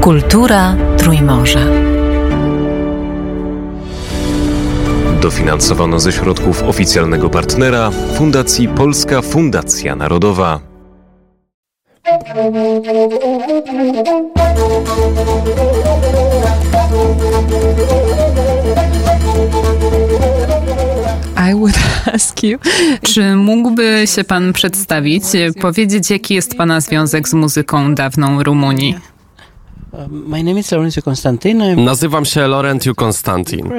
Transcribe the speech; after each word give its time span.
Kultura 0.00 0.76
Trójmorza. 0.98 1.60
Dofinansowano 5.22 6.00
ze 6.00 6.12
środków 6.12 6.62
oficjalnego 6.62 7.30
partnera 7.30 7.90
Fundacji 8.14 8.68
Polska 8.68 9.22
Fundacja 9.22 9.96
Narodowa. 9.96 10.60
I 21.50 21.54
would 21.54 21.78
ask 22.14 22.42
you, 22.42 22.58
czy 23.02 23.36
mógłby 23.36 24.04
się 24.14 24.24
pan 24.24 24.52
przedstawić, 24.52 25.22
powiedzieć, 25.60 26.10
jaki 26.10 26.34
jest 26.34 26.56
pana 26.56 26.80
związek 26.80 27.28
z 27.28 27.34
muzyką 27.34 27.94
dawną 27.94 28.42
Rumunii? 28.42 28.94
Nazywam 31.76 32.24
się 32.24 32.48
Laurentiu 32.48 32.94
Konstantin. 32.94 33.70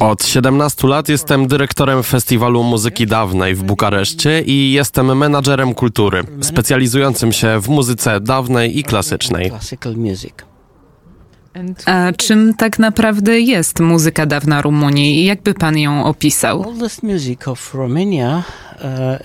Od 0.00 0.24
17 0.24 0.88
lat 0.88 1.08
jestem 1.08 1.46
dyrektorem 1.46 2.02
Festiwalu 2.02 2.62
Muzyki 2.62 3.06
Dawnej 3.06 3.54
w 3.54 3.62
Bukareszcie 3.62 4.42
i 4.42 4.72
jestem 4.72 5.18
menadżerem 5.18 5.74
kultury, 5.74 6.22
specjalizującym 6.40 7.32
się 7.32 7.60
w 7.60 7.68
muzyce 7.68 8.20
dawnej 8.20 8.78
i 8.78 8.84
klasycznej. 8.84 9.52
A 11.86 12.12
czym 12.12 12.54
tak 12.54 12.78
naprawdę 12.78 13.40
jest 13.40 13.80
muzyka 13.80 14.26
dawna 14.26 14.62
Rumunii? 14.62 15.24
Jakby 15.24 15.54
pan 15.54 15.78
ją 15.78 16.04
opisał? 16.04 16.60
Uh, 16.60 16.66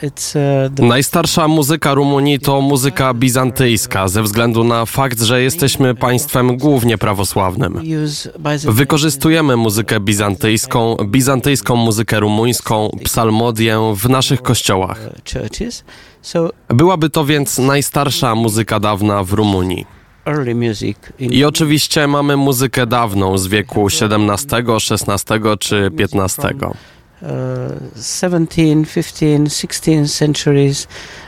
uh, 0.03 0.87
Najstarsza 0.87 1.47
muzyka 1.47 1.93
Rumunii 1.93 2.39
to 2.39 2.61
muzyka 2.61 3.13
bizantyjska, 3.13 4.07
ze 4.07 4.23
względu 4.23 4.63
na 4.63 4.85
fakt, 4.85 5.21
że 5.21 5.41
jesteśmy 5.41 5.95
państwem 5.95 6.57
głównie 6.57 6.97
prawosławnym. 6.97 7.81
Wykorzystujemy 8.67 9.57
muzykę 9.57 9.99
bizantyjską, 9.99 10.95
bizantyjską 11.05 11.75
muzykę 11.75 12.19
rumuńską, 12.19 12.89
psalmodię 13.03 13.93
w 13.95 14.09
naszych 14.09 14.41
kościołach. 14.41 14.99
Byłaby 16.67 17.09
to 17.09 17.25
więc 17.25 17.57
najstarsza 17.57 18.35
muzyka 18.35 18.79
dawna 18.79 19.23
w 19.23 19.33
Rumunii. 19.33 19.96
I 21.19 21.45
oczywiście 21.45 22.07
mamy 22.07 22.37
muzykę 22.37 22.87
dawną 22.87 23.37
z 23.37 23.47
wieku 23.47 23.87
XVII, 23.87 24.59
XVI 24.91 25.57
czy 25.59 25.91
XV. 25.99 26.71
17, 27.95 28.85
15, 28.85 29.49
16 29.49 30.07
centuries, 30.07 30.87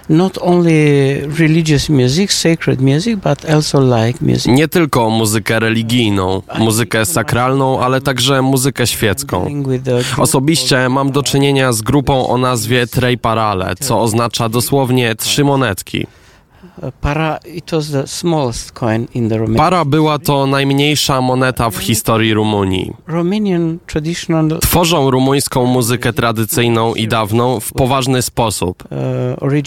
not 0.10 0.38
only 0.42 1.28
religious 1.40 1.90
music, 1.90 2.32
sacred 2.32 2.82
music, 2.82 3.16
but 3.16 3.50
also 3.50 3.82
like 3.82 4.26
music. 4.26 4.46
Nie 4.46 4.68
tylko 4.68 5.10
muzykę 5.10 5.60
religijną, 5.60 6.42
muzykę 6.60 7.06
sakralną, 7.06 7.80
ale 7.80 8.02
także 8.02 8.42
muzykę 8.42 8.88
świecką. 8.88 9.64
Osobiście 10.18 10.90
mam 10.90 11.12
do 11.12 11.24
czynienia 11.24 11.74
z 11.74 11.82
grupą 11.82 12.28
o 12.28 12.38
nazwie 12.38 12.88
Trej 12.88 13.18
Parale, 13.18 13.74
co 13.80 14.02
oznacza 14.02 14.50
dosłownie 14.50 15.16
trzy 15.16 15.44
monetki. 15.44 16.08
Para, 17.02 17.40
Para 19.58 19.86
była 19.86 20.20
to 20.20 20.48
najmniejsza 20.48 21.22
moneta 21.22 21.70
w 21.70 21.78
historii 21.78 22.34
Rumunii. 22.34 22.94
Tworzą 24.60 25.12
rumuńską 25.12 25.66
muzykę 25.66 26.14
tradycyjną 26.14 26.96
i 26.96 27.08
dawną 27.08 27.60
w 27.60 27.74
poważny 27.74 28.22
sposób, 28.22 28.84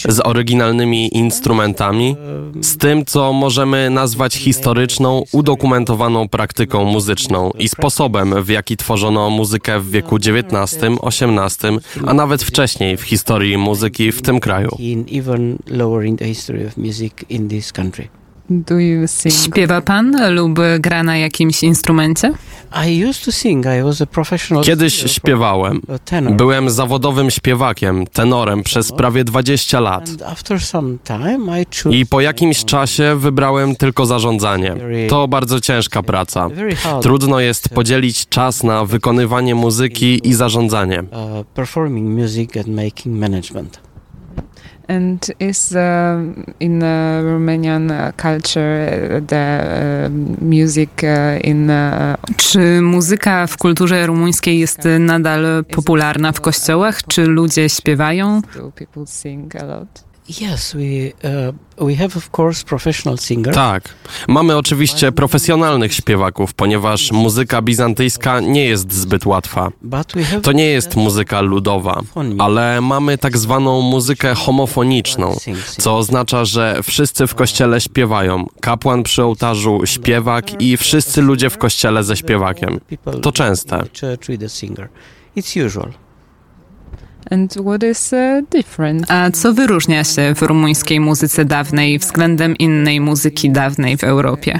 z 0.09 0.19
oryginalnymi 0.19 1.17
instrumentami, 1.17 2.15
z 2.61 2.77
tym, 2.77 3.05
co 3.05 3.33
możemy 3.33 3.89
nazwać 3.89 4.35
historyczną, 4.35 5.23
udokumentowaną 5.31 6.29
praktyką 6.29 6.85
muzyczną 6.85 7.51
i 7.59 7.69
sposobem, 7.69 8.43
w 8.43 8.49
jaki 8.49 8.77
tworzono 8.77 9.29
muzykę 9.29 9.79
w 9.79 9.89
wieku 9.89 10.15
XIX, 10.15 10.83
XVIII, 11.03 11.79
a 12.05 12.13
nawet 12.13 12.43
wcześniej 12.43 12.97
w 12.97 13.01
historii 13.01 13.57
muzyki 13.57 14.11
w 14.11 14.21
tym 14.21 14.39
kraju 14.39 14.77
music 16.83 17.13
in 17.29 17.49
this 17.49 17.71
country. 17.71 18.07
Śpiewa 19.29 19.81
pan 19.81 20.35
lub 20.35 20.59
gra 20.79 21.03
na 21.03 21.17
jakimś 21.17 21.63
instrumencie? 21.63 22.33
Kiedyś 24.63 25.11
śpiewałem. 25.11 25.81
Byłem 26.31 26.69
zawodowym 26.69 27.31
śpiewakiem, 27.31 28.07
tenorem 28.07 28.63
przez 28.63 28.91
prawie 28.91 29.23
20 29.23 29.79
lat. 29.79 30.09
I 31.91 32.05
po 32.05 32.21
jakimś 32.21 32.65
czasie 32.65 33.15
wybrałem 33.17 33.75
tylko 33.75 34.05
zarządzanie. 34.05 34.75
To 35.09 35.27
bardzo 35.27 35.59
ciężka 35.59 36.03
praca. 36.03 36.49
Trudno 37.01 37.39
jest 37.39 37.69
podzielić 37.69 38.27
czas 38.27 38.63
na 38.63 38.85
wykonywanie 38.85 39.55
muzyki 39.55 40.27
i 40.27 40.33
zarządzanie. 40.33 41.03
Uh, 41.03 41.45
performing 41.53 42.19
music 42.19 42.57
and 42.57 42.67
making 42.67 43.19
management. 43.19 43.92
And 44.93 45.31
is 45.39 45.71
uh, 45.71 45.79
in 46.59 46.83
uh, 46.83 47.21
Romanian 47.23 48.13
culture 48.17 49.21
the 49.27 50.09
music 50.41 50.89
in... 51.43 51.71
Czy 52.37 52.81
muzyka 52.81 53.47
w 53.47 53.57
kulturze 53.57 54.07
rumuńskiej 54.07 54.59
jest 54.59 54.79
nadal 54.99 55.65
popularna 55.75 56.31
w 56.31 56.41
kościołach? 56.41 57.03
Czy 57.07 57.25
ludzie 57.25 57.69
śpiewają? 57.69 58.41
People 58.75 59.05
sing 59.05 59.55
a 59.55 59.65
lot? 59.65 60.12
Yes, 60.29 60.73
we, 60.73 61.11
uh, 61.79 61.87
we 61.87 61.95
have 61.95 62.17
of 62.17 62.29
course 62.39 62.63
professional 62.63 63.17
singers. 63.17 63.55
Tak, 63.55 63.89
mamy 64.27 64.57
oczywiście 64.57 65.11
profesjonalnych 65.11 65.93
śpiewaków, 65.93 66.53
ponieważ 66.53 67.11
muzyka 67.11 67.61
bizantyjska 67.61 68.39
nie 68.39 68.65
jest 68.65 68.93
zbyt 68.93 69.25
łatwa. 69.25 69.71
To 70.43 70.51
nie 70.51 70.65
jest 70.65 70.95
muzyka 70.95 71.41
ludowa, 71.41 72.01
ale 72.39 72.81
mamy 72.81 73.17
tak 73.17 73.37
zwaną 73.37 73.81
muzykę 73.81 74.35
homofoniczną, 74.35 75.37
co 75.77 75.97
oznacza, 75.97 76.45
że 76.45 76.79
wszyscy 76.83 77.27
w 77.27 77.35
kościele 77.35 77.81
śpiewają. 77.81 78.47
Kapłan 78.61 79.03
przy 79.03 79.23
ołtarzu, 79.23 79.81
śpiewak 79.85 80.61
i 80.61 80.77
wszyscy 80.77 81.21
ludzie 81.21 81.49
w 81.49 81.57
kościele 81.57 82.03
ze 82.03 82.17
śpiewakiem. 82.17 82.79
To 83.21 83.31
częste. 83.31 83.83
It's 85.37 85.65
usual. 85.65 86.02
And 87.33 87.55
what 87.55 87.83
is 87.83 88.13
uh, 88.13 88.49
different? 88.49 89.11
A 89.11 89.31
co 89.31 89.53
wyróżnia 89.53 90.03
się 90.03 90.35
w 90.35 90.41
rumuńskiej 90.41 90.99
muzyce 90.99 91.45
dawnej 91.45 91.99
względem 91.99 92.57
innej 92.57 93.01
muzyki 93.01 93.49
dawnej 93.49 93.97
w 93.97 94.03
Europie? 94.03 94.59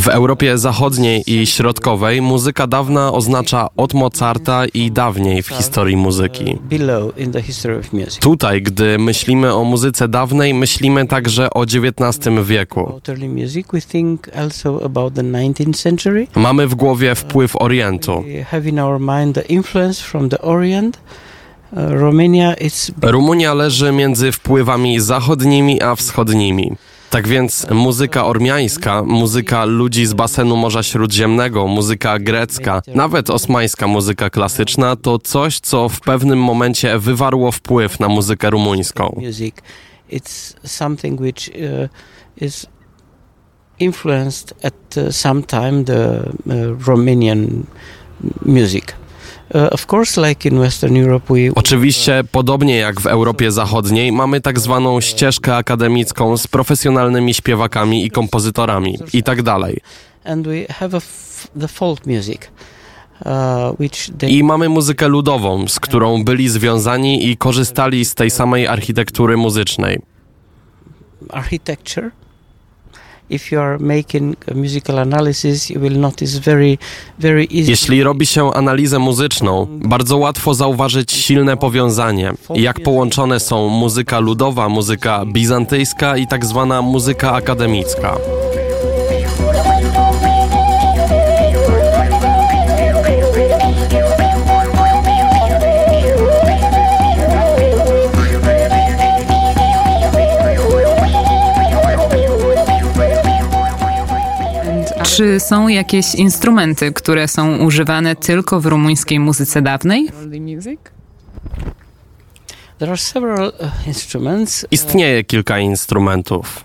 W 0.00 0.08
Europie 0.08 0.58
Zachodniej 0.58 1.22
i 1.26 1.46
Środkowej 1.46 2.22
muzyka 2.22 2.66
dawna 2.66 3.12
oznacza 3.12 3.68
od 3.76 3.94
Mozarta 3.94 4.66
i 4.74 4.90
dawniej 4.90 5.42
w 5.42 5.48
historii 5.48 5.96
muzyki. 5.96 6.58
Tutaj, 8.20 8.62
gdy 8.62 8.98
myślimy 8.98 9.54
o 9.54 9.64
muzyce 9.64 10.08
dawnej, 10.08 10.54
myślimy 10.54 11.06
także 11.06 11.50
o 11.50 11.62
XIX 11.62 12.34
wieku. 12.44 13.00
Mamy 16.34 16.66
w 16.68 16.74
głowie 16.74 17.14
wpływ 17.14 17.56
Orientu. 17.56 18.24
Rumunia 23.02 23.54
leży 23.54 23.92
między 23.92 24.32
wpływami 24.32 25.00
zachodnimi 25.00 25.82
a 25.82 25.94
wschodnimi. 25.94 26.72
Tak 27.10 27.28
więc 27.28 27.66
muzyka 27.70 28.26
ormiańska, 28.26 29.02
muzyka 29.02 29.64
ludzi 29.64 30.06
z 30.06 30.14
basenu 30.14 30.56
Morza 30.56 30.82
Śródziemnego, 30.82 31.66
muzyka 31.66 32.18
grecka, 32.18 32.82
nawet 32.94 33.30
osmańska 33.30 33.86
muzyka 33.86 34.30
klasyczna 34.30 34.96
to 34.96 35.18
coś, 35.18 35.60
co 35.60 35.88
w 35.88 36.00
pewnym 36.00 36.38
momencie 36.38 36.98
wywarło 36.98 37.52
wpływ 37.52 38.00
na 38.00 38.08
muzykę 38.08 38.50
rumuńską. 38.50 39.20
Uh, 42.40 42.48
influenced 43.78 44.52
at 44.62 44.96
uh, 44.96 45.10
some 45.10 45.42
time 45.42 45.84
the 45.84 46.32
uh, 46.46 46.86
Romanian 46.86 47.66
music. 48.42 48.84
Oczywiście, 51.54 52.24
podobnie 52.32 52.76
jak 52.76 53.00
w 53.00 53.06
Europie 53.06 53.52
Zachodniej, 53.52 54.12
mamy 54.12 54.40
tak 54.40 54.60
zwaną 54.60 55.00
ścieżkę 55.00 55.56
akademicką 55.56 56.36
z 56.36 56.46
profesjonalnymi 56.46 57.34
śpiewakami 57.34 58.06
i 58.06 58.10
kompozytorami 58.10 58.98
i 59.12 59.22
tak 59.22 59.42
dalej. 59.42 59.80
Uh, 63.24 64.30
I 64.30 64.44
mamy 64.44 64.68
muzykę 64.68 65.08
ludową, 65.08 65.68
z 65.68 65.80
którą 65.80 66.24
byli 66.24 66.48
związani 66.48 67.30
i 67.30 67.36
korzystali 67.36 68.04
z 68.04 68.14
tej 68.14 68.30
samej 68.30 68.66
architektury 68.66 69.36
muzycznej. 69.36 69.98
Architecture 71.30 72.10
Jeśli 77.68 78.02
robi 78.02 78.26
się 78.26 78.52
analizę 78.54 78.98
muzyczną, 78.98 79.66
bardzo 79.70 80.16
łatwo 80.16 80.54
zauważyć 80.54 81.12
silne 81.12 81.56
powiązanie, 81.56 82.32
jak 82.54 82.80
połączone 82.80 83.40
są 83.40 83.68
muzyka 83.68 84.18
ludowa, 84.18 84.68
muzyka 84.68 85.24
bizantyjska 85.26 86.16
i 86.16 86.26
tak 86.26 86.44
zwana 86.46 86.82
muzyka 86.82 87.32
akademicka. 87.32 88.16
Czy 105.16 105.40
są 105.40 105.68
jakieś 105.68 106.14
instrumenty, 106.14 106.92
które 106.92 107.28
są 107.28 107.58
używane 107.58 108.16
tylko 108.16 108.60
w 108.60 108.66
rumuńskiej 108.66 109.20
muzyce 109.20 109.62
dawnej? 109.62 110.08
Uh, 112.80 113.86
instruments. 113.86 114.66
Istnieje 114.70 115.24
kilka 115.24 115.58
instrumentów. 115.58 116.64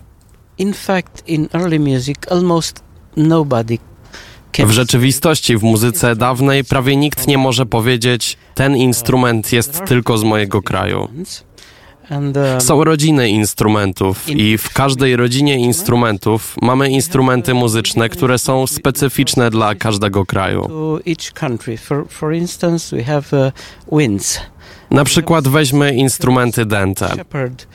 W 4.58 4.70
rzeczywistości 4.70 5.56
w 5.56 5.62
muzyce 5.62 6.16
dawnej 6.16 6.64
prawie 6.64 6.96
nikt 6.96 7.26
nie 7.26 7.38
może 7.38 7.66
powiedzieć, 7.66 8.38
ten 8.54 8.76
instrument 8.76 9.52
jest 9.52 9.84
tylko 9.84 10.18
z 10.18 10.24
mojego 10.24 10.62
kraju. 10.62 11.08
Um, 12.10 12.32
Są 12.60 12.84
rodziny 12.84 13.28
instrumentów 13.28 14.28
i 14.28 14.58
w 14.58 14.72
każdej 14.72 15.16
rodzinie 15.16 15.58
instrumentów 15.58 16.56
mamy 16.62 16.90
instrumenty 16.90 17.54
muzyczne, 17.54 18.08
które 18.08 18.38
są 18.38 18.66
specyficzne 18.66 19.50
dla 19.50 19.74
każdego 19.74 20.26
kraju. 20.26 20.68
uh. 23.86 24.40
Na 24.90 25.04
przykład 25.04 25.48
weźmy 25.48 25.94
instrumenty 25.94 26.66
dęte. 26.66 27.12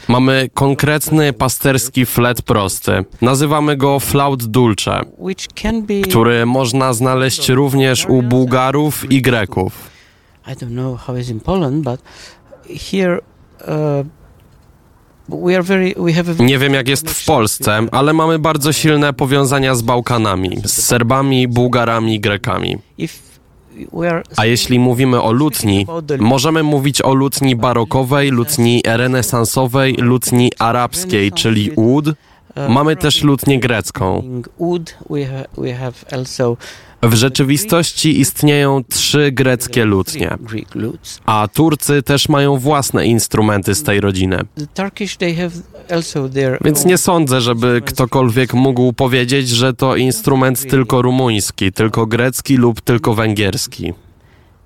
Mamy 0.08 0.50
konkretny 0.54 1.34
pasterski 1.34 2.06
flet 2.06 2.42
prosty. 2.42 3.06
Nazywamy 3.22 3.78
go 3.78 4.00
flaut 4.00 4.44
dulce, 4.44 5.02
który 6.04 6.46
można 6.46 6.94
znaleźć 6.94 7.50
również 7.50 8.06
u 8.06 8.22
Bułgarów 8.22 9.12
i 9.12 9.22
Greków. 9.22 9.90
I 10.48 10.52
don't 10.52 10.72
know 10.72 11.02
how 11.02 11.16
it's 11.16 11.32
in 11.32 11.40
Poland, 11.40 11.84
but 11.84 12.02
here 12.92 13.20
uh, 13.62 13.68
we 13.68 13.72
are 13.72 13.72
very 13.72 14.04
we 14.04 14.12
have 14.82 15.04
a 15.04 15.14
Nie 16.40 16.60
wiem 16.60 16.74
jak 16.74 16.88
jest 16.88 17.10
w 17.10 17.26
Polsce, 17.26 17.80
ale 17.92 18.14
mamy 18.14 18.40
bardzo 18.40 18.74
silne 18.74 19.14
powiązania 19.14 19.76
z 19.76 19.82
Bałkanami, 19.82 20.58
z 20.66 20.84
Serbami, 20.84 21.48
Bułgarami, 21.48 22.20
Grekami. 22.20 22.78
A 24.38 24.46
jeśli 24.46 24.80
mówimy 24.80 25.22
o 25.22 25.32
lutni, 25.32 25.86
możemy 26.20 26.64
mówić 26.64 27.02
o 27.02 27.14
lutni 27.14 27.56
barokowej, 27.56 28.30
lutni 28.30 28.82
renesansowej, 28.86 29.96
lutni 30.00 30.52
arabskiej, 30.60 31.32
czyli 31.32 31.72
ud. 31.76 32.06
Mamy 32.70 32.96
też 32.96 33.24
lutnię 33.24 33.60
grecką. 33.60 34.24
W 37.02 37.14
rzeczywistości 37.14 38.20
istnieją 38.20 38.84
trzy 38.84 39.32
greckie 39.32 39.86
lutnie, 39.86 40.38
a 41.26 41.48
Turcy 41.54 42.04
też 42.04 42.30
mają 42.30 42.58
własne 42.58 43.06
instrumenty 43.06 43.76
z 43.76 43.84
tej 43.84 44.02
rodziny. 44.02 44.40
Więc 46.62 46.86
nie 46.86 46.98
sądzę, 46.98 47.42
żeby 47.42 47.82
ktokolwiek 47.86 48.54
mógł 48.54 48.94
powiedzieć, 48.94 49.50
że 49.50 49.74
to 49.74 49.96
instrument 49.96 50.70
tylko 50.70 51.02
rumuński, 51.02 51.72
tylko 51.72 52.06
grecki 52.06 52.58
lub 52.58 52.82
tylko 52.82 53.14
węgierski. 53.14 53.94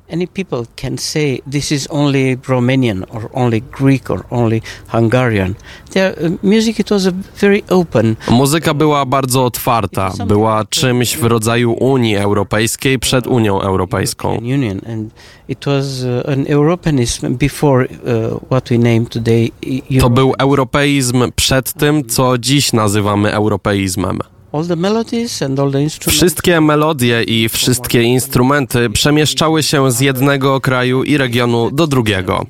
Any 0.09 0.27
people 0.27 0.65
can 0.81 0.97
say 0.97 1.41
this 1.51 1.71
is 1.71 1.87
only 1.91 2.37
Romanian 2.37 3.03
or 3.09 3.29
only 3.33 3.61
Greek 3.61 4.09
or 4.09 4.23
only 4.29 4.61
Hungarian. 4.87 5.55
Their 5.93 6.15
uh, 6.25 6.31
music 6.43 6.79
it 6.79 6.91
was 6.91 7.07
a 7.07 7.11
very 7.41 7.63
open. 7.69 8.15
Muzyka 8.29 8.73
była 8.73 9.05
bardzo 9.05 9.45
otwarta, 9.45 10.11
była 10.27 10.65
czymś 10.65 11.17
w 11.17 11.23
rodzaju 11.23 11.73
Unii 11.73 12.15
Europejskiej 12.17 12.99
przed 12.99 13.27
Unią 13.27 13.61
Europejską. 13.61 14.35
Union, 14.37 14.81
and 14.93 15.11
it 15.47 15.65
was 15.65 15.85
uh, 16.03 16.29
an 16.33 16.45
Europeanism 16.49 17.35
before 17.37 17.85
uh, 17.87 18.39
what 18.47 18.69
we 18.69 18.77
name 18.77 19.05
today. 19.05 19.49
E- 19.95 19.99
To 20.01 20.09
był 20.09 20.33
europeizm 20.37 21.23
przed 21.35 21.73
tym, 21.73 22.05
co 22.05 22.37
dziś 22.37 22.73
nazywamy 22.73 23.33
europeizmem. 23.33 24.19
All 24.51 24.67
the 24.67 24.75
melodies 24.75 25.41
and 25.41 25.59
all 25.59 25.71
the 25.71 25.81
instruments. 25.81 26.17
Wszystkie 26.17 26.61
melodie 26.61 27.23
i 27.23 27.49
wszystkie 27.49 28.03
instrumenty 28.03 28.89
przemieszczały 28.89 29.63
się 29.63 29.91
z 29.91 29.99
jednego 29.99 30.61
kraju 30.61 31.03
i 31.03 31.17
regionu 31.17 31.71
do 31.71 31.87
drugiego. 31.87 32.45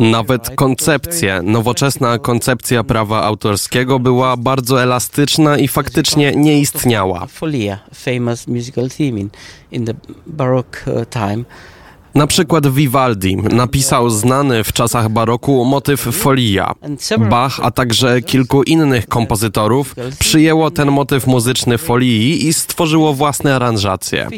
Nawet 0.00 0.50
koncepcje, 0.50 1.42
nowoczesna 1.42 2.18
koncepcja 2.18 2.84
prawa 2.84 3.22
autorskiego 3.22 3.98
była 3.98 4.36
bardzo 4.36 4.82
elastyczna 4.82 5.58
i 5.58 5.68
faktycznie 5.68 6.32
nie 6.36 6.60
istniała. 6.60 7.26
Folia, 7.26 7.78
famous 7.94 8.46
musical 8.46 8.88
theme 8.90 9.20
in, 9.20 9.30
in 9.72 9.86
the 9.86 9.94
Baroque 10.26 10.80
uh, 10.86 11.08
time. 11.08 11.44
Na 12.16 12.26
przykład 12.26 12.66
Vivaldi 12.66 13.36
napisał 13.36 14.10
znany 14.10 14.64
w 14.64 14.72
czasach 14.72 15.08
baroku 15.08 15.64
motyw 15.64 16.00
folia. 16.00 16.74
Bach, 17.30 17.60
a 17.62 17.70
także 17.70 18.22
kilku 18.22 18.62
innych 18.62 19.06
kompozytorów 19.06 19.94
przyjęło 20.18 20.70
ten 20.70 20.90
motyw 20.90 21.26
muzyczny 21.26 21.78
folii 21.78 22.46
i 22.46 22.52
stworzyło 22.52 23.14
własne 23.14 23.56
aranżacje. 23.56 24.28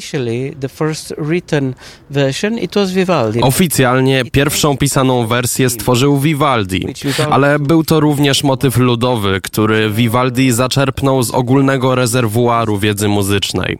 Oficjalnie 3.42 4.24
pierwszą 4.24 4.76
pisaną 4.76 5.26
wersję 5.26 5.70
stworzył 5.70 6.18
Vivaldi, 6.18 6.86
ale 7.30 7.58
był 7.58 7.84
to 7.84 8.00
również 8.00 8.44
motyw 8.44 8.76
ludowy, 8.76 9.40
który 9.40 9.90
Vivaldi 9.90 10.52
zaczerpnął 10.52 11.22
z 11.22 11.30
ogólnego 11.30 11.94
rezerwuaru 11.94 12.78
wiedzy 12.78 13.08
muzycznej. 13.08 13.78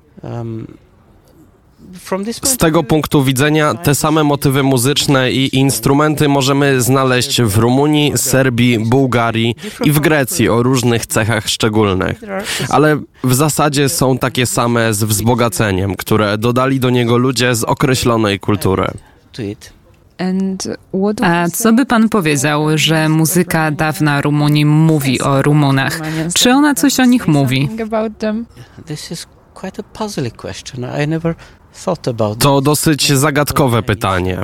Z 2.45 2.57
tego 2.57 2.83
punktu 2.83 3.25
widzenia 3.25 3.75
te 3.75 3.95
same 3.95 4.25
motywy 4.25 4.63
muzyczne 4.63 5.33
i 5.33 5.57
instrumenty 5.57 6.29
możemy 6.29 6.81
znaleźć 6.81 7.43
w 7.43 7.59
Rumunii, 7.59 8.13
Serbii, 8.17 8.79
Bułgarii 8.79 9.55
i 9.85 9.93
w 9.93 10.01
Grecji 10.01 10.49
o 10.49 10.63
różnych 10.63 11.07
cechach 11.07 11.49
szczególnych. 11.49 12.21
Ale 12.69 13.01
w 13.25 13.35
zasadzie 13.35 13.89
są 13.89 14.19
takie 14.19 14.47
same 14.47 14.95
z 14.95 15.05
wzbogaceniem, 15.05 15.97
które 15.97 16.39
dodali 16.39 16.81
do 16.81 16.91
niego 16.91 17.19
ludzie 17.19 17.55
z 17.55 17.65
określonej 17.65 18.41
kultury. 18.41 18.87
A 21.23 21.49
co 21.49 21.73
by 21.73 21.87
pan 21.87 22.09
powiedział, 22.09 22.67
że 22.75 23.09
muzyka 23.09 23.71
dawna 23.71 24.21
Rumunii 24.21 24.65
mówi 24.65 25.21
o 25.21 25.43
Rumunach? 25.43 26.01
Czy 26.35 26.51
ona 26.51 26.75
coś 26.75 27.01
o 27.01 27.05
nich 27.05 27.29
mówi? 27.29 27.69
To 32.39 32.61
dosyć 32.61 33.13
zagadkowe 33.13 33.83
pytanie. 33.83 34.39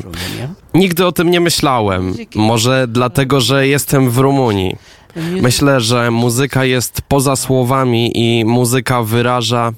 Nigdy 0.75 1.07
o 1.07 1.13
tym 1.13 1.31
nie 1.31 1.41
myślałem. 1.41 2.15
Może 2.35 2.87
dlatego, 2.89 3.41
że 3.41 3.67
jestem 3.67 4.11
w 4.11 4.19
Rumunii. 4.19 4.77
Myślę, 5.17 5.81
że 5.81 6.11
muzyka 6.11 6.65
jest 6.65 7.03
poza 7.09 7.37
słowami 7.37 8.11
i 8.15 8.45
muzyka 8.45 9.03
wyraża. 9.03 9.73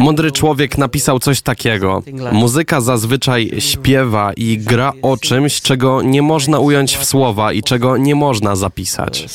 Mądry 0.00 0.32
człowiek 0.32 0.78
napisał 0.78 1.18
coś 1.18 1.40
takiego. 1.40 2.02
Muzyka 2.32 2.80
zazwyczaj 2.80 3.50
śpiewa 3.58 4.32
i 4.32 4.58
gra 4.58 4.92
o 5.02 5.16
czymś, 5.16 5.60
czego 5.60 6.02
nie 6.02 6.22
można 6.22 6.58
ująć 6.58 6.96
w 6.96 7.04
słowa 7.04 7.52
i 7.52 7.62
czego 7.62 7.96
nie 7.96 8.14
można 8.14 8.56
zapisać. 8.56 9.26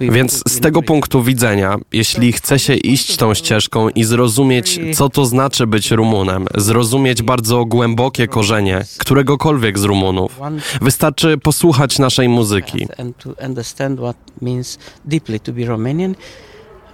Więc 0.00 0.42
z 0.48 0.60
tego 0.60 0.82
punktu 0.82 1.22
widzenia, 1.22 1.76
jeśli 1.92 2.32
chce 2.32 2.58
się 2.58 2.74
iść 2.74 3.16
tą 3.16 3.34
ścieżką 3.34 3.88
i 3.88 4.04
zrozumieć, 4.04 4.80
co 4.94 5.08
to 5.08 5.26
znaczy 5.26 5.66
być 5.66 5.90
Rumunem, 5.90 6.46
zrozumieć 6.56 7.22
bardzo 7.22 7.64
głębokie 7.64 8.28
korzenie 8.28 8.84
któregokolwiek 8.98 9.78
z 9.78 9.84
Rumunów, 9.84 10.40
wystarczy 10.80 11.38
posłuchać 11.38 11.98
naszej 11.98 12.28
muzyki. 12.28 12.86
And 13.08 13.18
to 13.18 13.34
understand 13.44 13.98
what 13.98 14.16
means 14.40 14.78
deeply 15.04 15.40
to 15.40 15.52
be 15.52 15.64
Romanian, 15.64 16.14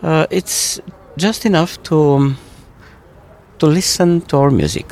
uh, 0.02 0.26
it's 0.30 0.80
just 1.16 1.46
enough 1.46 1.82
to 1.82 2.34
to 3.58 3.66
listen 3.66 4.20
to 4.20 4.36
our 4.38 4.50
music. 4.50 4.86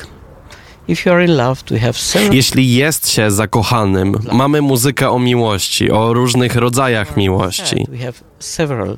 If 0.87 1.05
you 1.05 1.15
are 1.15 1.23
in 1.23 1.37
love, 1.37 1.63
we 1.69 1.79
have 1.79 1.93
several 1.93 2.35
Jeśli 2.35 2.73
jest 2.75 3.09
się 3.09 3.31
zakochanym, 3.31 4.19
mamy 4.31 4.61
muzykę 4.61 5.09
o 5.09 5.19
miłości, 5.19 5.91
o 5.91 6.13
różnych 6.13 6.55
rodzajach 6.55 7.17
miłości. 7.17 7.85
We 7.89 7.97
have 7.97 8.13
several 8.39 8.97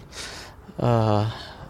uh, 0.78 0.88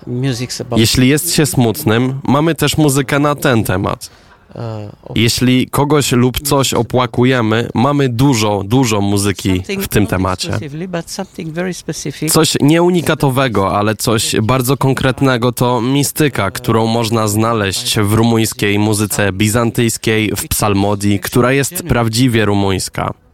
musics 0.07 0.61
about 0.61 0.79
Jeśli 0.79 1.07
jest 1.07 1.33
się 1.33 1.45
smutnym, 1.45 2.19
mamy 2.23 2.55
też 2.55 2.77
muzykę 2.77 3.19
na 3.19 3.35
ten 3.35 3.63
temat. 3.63 4.09
Uh, 4.55 5.11
Jeśli 5.15 5.69
kogoś 5.69 6.11
lub 6.11 6.41
coś 6.41 6.73
opłakujemy, 6.73 7.69
mamy 7.73 8.09
dużo, 8.09 8.63
dużo 8.65 9.01
muzyki 9.01 9.63
w 9.81 9.87
tym 9.87 10.07
temacie. 10.07 10.59
Coś 12.31 12.53
nieunikatowego, 12.61 13.77
ale 13.77 13.95
coś 13.95 14.35
bardzo 14.41 14.77
konkretnego 14.77 15.51
to 15.51 15.81
mistyka, 15.81 16.51
którą 16.51 16.87
można 16.87 17.27
znaleźć 17.27 17.99
w 17.99 18.13
rumuńskiej 18.13 18.79
muzyce 18.79 19.31
bizantyjskiej, 19.33 20.31
w 20.37 20.47
psalmodii, 20.47 21.19
która 21.19 21.51
jest 21.51 21.83
prawdziwie 21.83 22.45
rumuńska. 22.45 23.24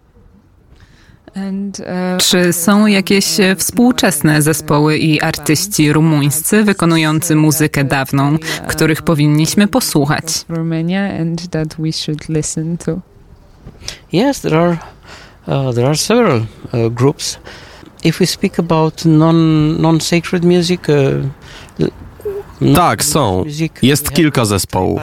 Uh, 1.35 1.85
Czy 2.17 2.53
są 2.53 2.85
jakieś 2.87 3.25
współczesne 3.57 4.41
zespoły 4.41 4.97
i 4.97 5.21
artyści 5.21 5.93
rumuńscy 5.93 6.63
wykonujący 6.63 7.35
muzykę 7.35 7.83
dawną, 7.83 8.37
których 8.67 9.01
powinniśmy 9.01 9.67
posłuchać? 9.67 10.25
Romania 10.49 11.19
and 11.21 11.49
that 11.49 11.75
we 11.79 11.91
should 11.91 12.29
listen 12.29 12.77
to. 12.77 12.99
Yes, 14.13 14.41
there 14.41 14.57
are 14.59 14.77
uh, 15.47 15.75
there 15.75 15.87
are 15.87 15.97
several 15.97 16.37
uh, 16.39 16.93
groups. 16.93 17.37
If 18.03 18.19
we 18.19 18.27
speak 18.27 18.59
about 18.59 19.05
non 19.05 19.35
non 19.81 20.01
sacred 20.01 20.43
music, 20.45 20.81
uh, 20.89 20.95
l- 21.79 22.75
Tak, 22.75 23.03
są. 23.03 23.43
Jest 23.81 24.11
kilka 24.11 24.45
zespołów. 24.45 25.01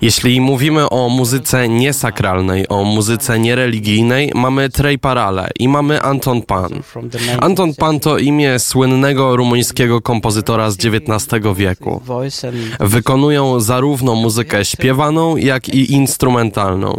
Jeśli 0.00 0.40
mówimy 0.40 0.90
o 0.90 1.08
muzyce 1.08 1.68
niesakralnej, 1.68 2.68
o 2.68 2.84
muzyce 2.84 3.38
niereligijnej, 3.38 4.32
mamy 4.34 4.68
Trej 4.68 4.98
Parale 4.98 5.50
i 5.58 5.68
mamy 5.68 6.02
Anton 6.02 6.42
Pan. 6.42 6.82
From 6.82 7.10
the 7.10 7.18
19th 7.18 7.38
Anton 7.40 7.74
Pan 7.74 8.00
to 8.00 8.18
imię 8.18 8.58
słynnego 8.58 9.36
rumuńskiego 9.36 10.00
kompozytora 10.00 10.70
z 10.70 10.76
XIX 10.76 11.56
wieku. 11.56 12.02
Wykonują 12.80 13.60
zarówno 13.60 14.14
muzykę 14.14 14.64
śpiewaną, 14.64 15.36
jak 15.36 15.68
i 15.68 15.92
instrumentalną. 15.92 16.96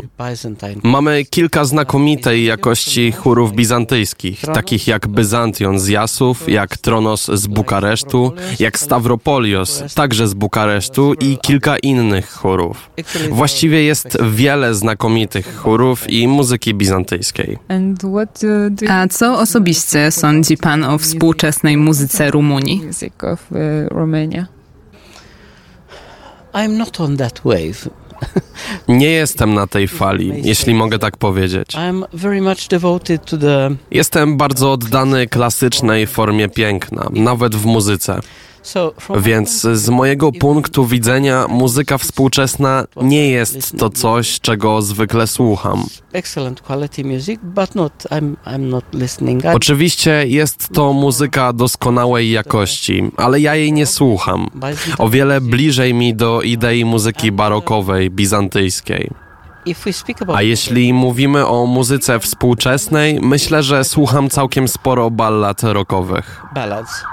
Mamy 0.83 1.25
kilka 1.25 1.65
znakomitej 1.65 2.45
jakości 2.45 3.11
chórów 3.11 3.53
bizantyjskich, 3.53 4.41
takich 4.41 4.87
jak 4.87 5.07
Byzantion 5.07 5.79
z 5.79 5.87
Jasów, 5.87 6.49
jak 6.49 6.77
Tronos 6.77 7.25
z 7.33 7.47
Bukaresztu, 7.47 8.31
jak 8.59 8.79
Stavropolios, 8.79 9.83
także 9.95 10.27
z 10.27 10.33
Bukaresztu 10.33 11.13
i 11.13 11.37
kilka 11.41 11.77
innych 11.77 12.29
chórów. 12.31 12.90
Właściwie 13.29 13.83
jest 13.83 14.17
wiele 14.31 14.75
znakomitych 14.75 15.55
chórów 15.55 16.09
i 16.09 16.27
muzyki 16.27 16.73
bizantyjskiej. 16.73 17.57
Uh, 17.69 18.91
A 18.91 19.07
co 19.07 19.39
osobiście 19.39 20.11
sądzi 20.11 20.57
pan 20.57 20.83
o 20.83 20.97
współczesnej 20.97 21.77
muzyce 21.77 22.31
Rumunii? 22.31 22.81
Romania? 23.91 24.47
I'm 26.53 26.77
not 26.77 26.99
on 26.99 27.17
that 27.17 27.41
wave. 27.45 27.89
Nie 28.87 29.09
jestem 29.09 29.53
na 29.53 29.67
tej 29.67 29.87
fali, 29.87 30.33
jeśli 30.43 30.73
mogę 30.73 30.99
tak 30.99 31.17
powiedzieć. 31.17 31.75
Jestem 33.91 34.37
bardzo 34.37 34.71
oddany 34.71 35.27
klasycznej 35.27 36.07
formie 36.07 36.49
piękna, 36.49 37.09
nawet 37.13 37.55
w 37.55 37.65
muzyce. 37.65 38.19
Więc 39.19 39.61
z 39.61 39.89
mojego 39.89 40.31
punktu 40.31 40.85
widzenia 40.85 41.45
muzyka 41.49 41.97
współczesna 41.97 42.85
nie 43.01 43.29
jest 43.29 43.77
to 43.77 43.89
coś, 43.89 44.39
czego 44.39 44.81
zwykle 44.81 45.27
słucham. 45.27 45.83
Oczywiście 49.53 50.27
jest 50.27 50.69
to 50.73 50.93
muzyka 50.93 51.53
doskonałej 51.53 52.31
jakości, 52.31 53.11
ale 53.17 53.39
ja 53.39 53.55
jej 53.55 53.73
nie 53.73 53.85
słucham. 53.85 54.47
O 54.97 55.09
wiele 55.09 55.41
bliżej 55.41 55.93
mi 55.93 56.15
do 56.15 56.41
idei 56.41 56.85
muzyki 56.85 57.31
barokowej, 57.31 58.09
bizantyjskiej. 58.09 59.09
A 60.33 60.41
jeśli 60.41 60.93
mówimy 60.93 61.47
o 61.47 61.65
muzyce 61.65 62.19
współczesnej, 62.19 63.19
myślę, 63.21 63.63
że 63.63 63.83
słucham 63.83 64.29
całkiem 64.29 64.67
sporo 64.67 65.11
ballad 65.11 65.63
rockowych. 65.63 66.41
ballads, 66.55 67.03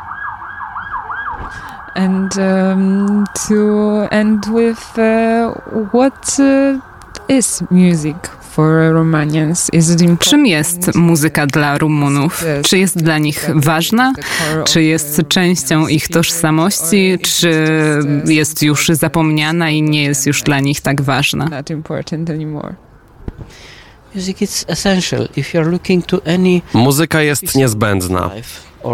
And 1.94 2.36
um, 2.36 3.24
to 3.48 4.06
end 4.10 4.46
with 4.46 4.98
uh, 4.98 5.52
what 5.92 6.38
uh, 6.38 6.80
is 7.28 7.62
music 7.70 8.16
for 8.40 8.92
Romanians? 8.92 9.68
Is 9.72 9.90
it 9.90 10.00
important? 10.00 10.30
Czym 10.30 10.46
jest 10.46 10.94
muzyka 10.94 11.46
dla 11.46 11.78
Rumunów? 11.78 12.44
Czy 12.62 12.78
jest 12.78 12.96
dla 13.02 13.18
nich 13.18 13.50
ważna? 13.54 14.12
Czy 14.64 14.82
jest 14.82 15.22
częścią 15.28 15.88
ich 15.88 16.08
tożsamości? 16.08 17.18
Czy 17.22 17.52
jest 18.24 18.62
już 18.62 18.88
zapomniana 18.88 19.70
i 19.70 19.82
nie 19.82 20.02
jest 20.02 20.26
już 20.26 20.42
dla 20.42 20.60
nich 20.60 20.80
tak 20.80 21.02
ważna? 21.02 21.44
not 21.44 21.70
important 21.70 22.30
anymore? 22.30 22.74
music 24.14 24.42
is 24.42 24.64
essential. 24.68 25.28
If 25.36 25.54
you're 25.54 25.70
looking 25.70 26.06
to 26.06 26.20
any 26.26 26.62
Muzyka 26.74 27.22
jest 27.22 27.54
niezbędna. 27.54 28.30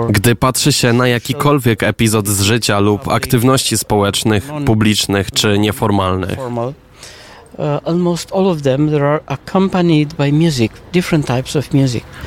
Gdy 0.09 0.35
patrzy 0.35 0.73
się 0.73 0.93
na 0.93 1.09
jakikolwiek 1.09 1.83
epizod 1.83 2.29
z 2.29 2.41
życia 2.41 2.81
lub 2.81 3.09
aktywności 3.09 3.79
społecznych, 3.79 4.51
publicznych 4.67 5.31
czy 5.31 5.59
nieformalnych, 5.59 6.37
formal, 6.37 6.73
uh, 7.59 7.95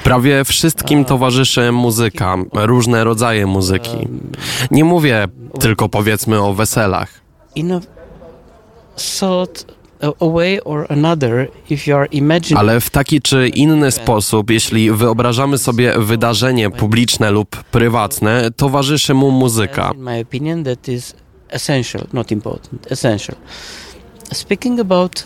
prawie 0.04 0.46
wszystkim 0.46 1.06
towarzyszy 1.06 1.72
muzyka, 1.72 2.36
różne 2.54 3.04
rodzaje 3.04 3.46
muzyki. 3.46 4.08
Nie 4.72 4.84
mówię 4.84 5.28
tylko 5.60 5.90
powiedzmy 5.90 6.42
o 6.42 6.54
weselach. 6.54 7.10
In 7.56 7.72
a 7.72 7.80
sort 8.96 9.77
a, 10.02 10.26
a 10.26 10.28
way 10.28 10.60
or 10.62 10.92
another, 10.92 11.48
if 11.70 11.90
you 11.90 11.98
are 11.98 12.08
imagining 12.12 12.60
Ale 12.60 12.82
w 12.82 12.90
taki 12.90 13.22
czy 13.22 13.48
inny 13.48 13.92
sposób, 13.92 14.50
jeśli 14.50 14.92
wyobrażamy 14.92 15.58
sobie 15.58 15.94
wydarzenie 16.00 16.70
publiczne 16.70 17.32
lub 17.32 17.64
prywatne, 17.64 18.52
towarzyszy 18.52 19.14
mu 19.14 19.32
muzyka. 19.32 19.92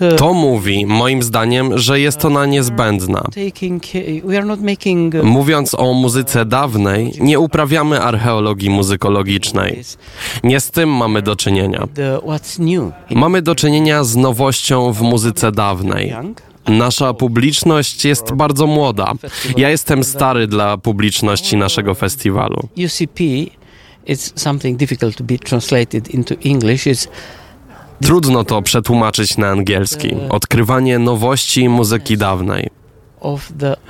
Uh, 0.02 0.18
To 0.18 0.34
mówi, 0.34 0.86
moim 0.86 1.24
zdaniem, 1.24 1.78
że 1.78 2.00
jest 2.00 2.26
ona 2.26 2.46
niezbędna. 2.46 3.24
uh, 5.14 5.24
Mówiąc 5.24 5.76
o 5.76 5.94
muzyce 5.94 6.46
dawnej, 6.46 7.14
nie 7.20 7.40
uprawiamy 7.40 8.02
archeologii 8.02 8.70
muzykologicznej. 8.70 9.84
Nie 10.44 10.60
z 10.60 10.72
tym 10.72 10.90
mamy 10.90 11.22
do 11.22 11.36
czynienia. 11.36 11.88
in 13.10 13.18
Mamy 13.20 13.42
do 13.42 13.56
czynienia 13.56 14.04
z 14.04 14.16
nowością 14.16 14.94
w 14.94 15.02
muzyce 15.02 15.52
dawnej. 15.52 16.14
Nasza 16.68 17.14
publiczność 17.14 18.06
jest 18.06 18.34
bardzo 18.34 18.68
młoda. 18.68 19.12
Ja 19.58 19.70
jestem 19.70 20.04
stary 20.04 20.48
dla 20.48 20.78
publiczności 20.78 21.58
naszego 21.58 21.96
festiwalu. 21.96 22.60
UCP, 22.86 23.24
it's 24.08 24.32
something 24.36 24.78
difficult 24.78 25.18
to 25.18 25.24
be 25.24 25.38
translated 25.38 26.14
into 26.14 26.36
English. 26.46 26.88
It's 26.88 27.08
Trudno 28.02 28.44
to 28.44 28.62
przetłumaczyć 28.62 29.38
na 29.38 29.48
angielski. 29.48 30.16
Odkrywanie 30.30 31.00
nowości 31.00 31.70
muzyki 31.70 32.18
dawnej. 32.18 32.70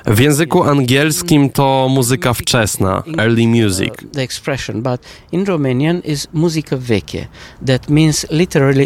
W 0.06 0.20
języku 0.20 0.64
angielskim 0.64 1.50
to 1.50 1.88
muzyka 1.90 2.34
wczesna, 2.34 3.04
early 3.18 3.48
music. 3.48 3.94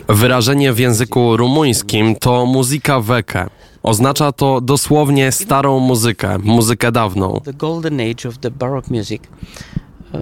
Wyrażenie 0.10 0.74
w 0.74 0.80
języku 0.80 1.38
rumuńskim 1.38 2.16
to 2.16 2.46
muzyka 2.46 3.00
weke. 3.00 3.50
Oznacza 3.84 4.32
to 4.32 4.62
dosłownie 4.62 5.32
starą 5.32 5.80
muzykę, 5.80 6.38
muzykę 6.44 6.92
dawną. 6.92 7.42
the 7.46 7.54
golden 7.54 8.00
age 8.00 8.30
of 8.30 8.38
the 8.38 8.52
Baroque 8.52 8.98
music. 8.98 9.22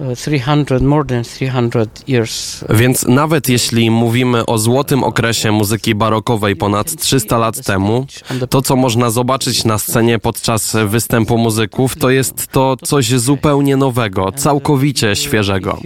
Uh, 0.02 0.16
300, 0.16 0.80
more 0.82 1.06
than 1.06 1.24
300 1.24 1.86
years. 2.08 2.66
Więc 2.70 3.08
nawet 3.08 3.50
jeśli 3.50 3.92
mówimy 3.92 4.46
o 4.46 4.58
złotym 4.58 5.04
okresie 5.04 5.52
muzyki 5.52 5.96
barokowej 5.96 6.56
ponad 6.56 6.96
300 6.96 7.38
lat 7.38 7.66
temu, 7.66 8.06
to 8.50 8.62
co 8.62 8.76
można 8.76 9.10
zobaczyć 9.10 9.66
na 9.66 9.78
scenie 9.78 10.20
podczas 10.20 10.76
występu 10.88 11.38
muzyków, 11.38 11.96
to 11.96 12.10
jest 12.10 12.48
to 12.48 12.76
coś 12.84 13.10
zupełnie 13.10 13.78
nowego, 13.78 14.32
całkowicie 14.32 15.16
świeżego. 15.16 15.78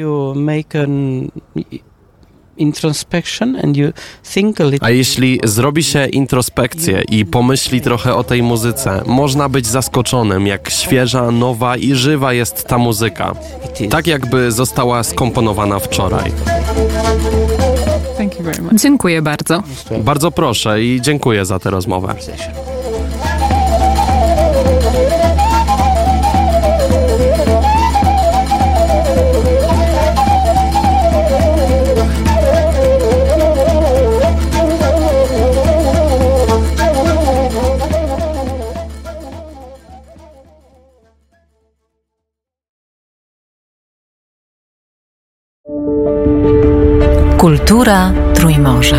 A 4.60 4.64
little 4.64 4.88
A 4.88 4.90
jeśli 4.90 5.40
zrobi 5.44 5.84
się 5.84 6.06
introspekcję 6.06 7.04
i 7.10 7.26
pomyśli 7.26 7.82
trochę 7.82 8.16
o 8.16 8.24
tej 8.24 8.44
muzyce, 8.44 9.02
można 9.06 9.50
być 9.50 9.68
zaskoczonym, 9.68 10.48
jak 10.48 10.70
świeża, 10.70 11.32
nowa 11.32 11.78
i 11.78 11.94
żywa 11.94 12.34
jest 12.34 12.68
ta 12.68 12.78
muzyka. 12.78 13.36
Tak 13.90 14.08
jakby 14.08 14.52
została 14.52 15.04
skomponowana 15.04 15.80
wczoraj. 15.80 16.32
Dziękuję 18.74 19.22
bardzo. 19.22 19.64
Bardzo 20.00 20.32
proszę 20.32 20.84
i 20.84 21.02
dziękuję 21.02 21.46
za 21.46 21.60
tę 21.60 21.70
rozmowę. 21.70 22.16
Kultura 47.68 48.14
Trójmorza. 48.34 48.98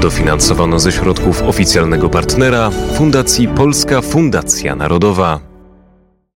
Dofinansowano 0.00 0.78
ze 0.78 0.92
środków 0.92 1.42
oficjalnego 1.42 2.08
partnera 2.08 2.70
Fundacji 2.94 3.48
Polska 3.48 4.00
Fundacja 4.00 4.76
Narodowa. 4.76 5.49